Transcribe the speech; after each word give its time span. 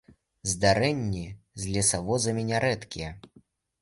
Здарэнні 0.53 1.21
з 1.65 1.75
лесавозамі 1.75 2.47
нярэдкія. 2.51 3.11